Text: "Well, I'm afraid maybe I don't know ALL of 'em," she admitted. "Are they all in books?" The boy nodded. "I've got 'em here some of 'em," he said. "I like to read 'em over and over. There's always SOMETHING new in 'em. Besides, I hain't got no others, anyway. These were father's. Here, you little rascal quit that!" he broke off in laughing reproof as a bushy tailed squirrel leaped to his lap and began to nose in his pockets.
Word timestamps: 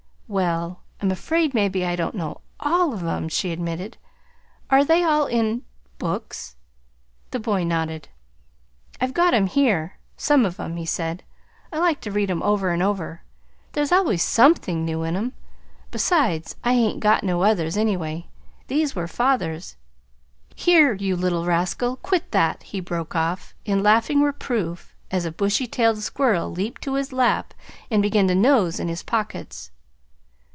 "Well, 0.33 0.83
I'm 1.01 1.11
afraid 1.11 1.53
maybe 1.53 1.83
I 1.85 1.97
don't 1.97 2.15
know 2.15 2.39
ALL 2.57 2.93
of 2.93 3.03
'em," 3.05 3.27
she 3.27 3.51
admitted. 3.51 3.97
"Are 4.69 4.85
they 4.85 5.03
all 5.03 5.25
in 5.25 5.63
books?" 5.97 6.55
The 7.31 7.39
boy 7.41 7.65
nodded. 7.65 8.07
"I've 9.01 9.13
got 9.13 9.33
'em 9.33 9.47
here 9.47 9.97
some 10.15 10.45
of 10.45 10.57
'em," 10.57 10.77
he 10.77 10.85
said. 10.85 11.23
"I 11.73 11.79
like 11.79 11.99
to 11.99 12.13
read 12.13 12.31
'em 12.31 12.41
over 12.43 12.69
and 12.69 12.81
over. 12.81 13.23
There's 13.73 13.91
always 13.91 14.23
SOMETHING 14.23 14.85
new 14.85 15.03
in 15.03 15.17
'em. 15.17 15.33
Besides, 15.91 16.55
I 16.63 16.75
hain't 16.75 17.01
got 17.01 17.25
no 17.25 17.43
others, 17.43 17.75
anyway. 17.75 18.29
These 18.67 18.95
were 18.95 19.09
father's. 19.09 19.75
Here, 20.55 20.93
you 20.93 21.17
little 21.17 21.43
rascal 21.43 21.97
quit 21.97 22.31
that!" 22.31 22.63
he 22.63 22.79
broke 22.79 23.17
off 23.17 23.53
in 23.65 23.83
laughing 23.83 24.21
reproof 24.21 24.95
as 25.11 25.25
a 25.25 25.31
bushy 25.33 25.67
tailed 25.67 25.97
squirrel 26.01 26.49
leaped 26.49 26.81
to 26.83 26.93
his 26.93 27.11
lap 27.11 27.53
and 27.89 28.01
began 28.01 28.29
to 28.29 28.35
nose 28.35 28.79
in 28.79 28.87
his 28.87 29.03
pockets. 29.03 29.71